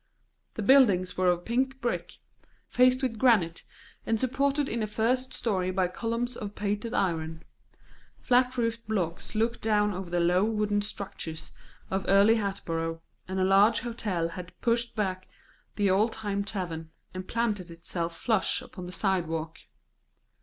The 0.55 0.63
buildings 0.63 1.15
were 1.15 1.29
of 1.29 1.45
pink 1.45 1.79
brick, 1.79 2.17
faced 2.67 3.03
with 3.03 3.19
granite, 3.19 3.63
and 4.03 4.19
supported 4.19 4.67
in 4.67 4.79
the 4.79 4.87
first 4.87 5.31
story 5.31 5.69
by 5.69 5.89
columns 5.89 6.35
of 6.35 6.55
painted 6.55 6.91
iron; 6.91 7.43
flat 8.17 8.57
roofed 8.57 8.87
blocks 8.87 9.35
looked 9.35 9.61
down 9.61 9.93
over 9.93 10.09
the 10.09 10.19
low 10.19 10.43
wooden 10.43 10.81
structures 10.81 11.51
of 11.91 12.05
earlier 12.07 12.37
Hatboro', 12.41 12.99
and 13.27 13.39
a 13.39 13.43
large 13.43 13.81
hotel 13.81 14.29
had 14.29 14.59
pushed 14.59 14.95
back 14.95 15.27
the 15.75 15.91
old 15.91 16.13
time 16.13 16.43
tavern, 16.43 16.89
and 17.13 17.27
planted 17.27 17.69
itself 17.69 18.17
flush 18.17 18.59
upon 18.63 18.87
the 18.87 18.91
sidewalk. 18.91 19.59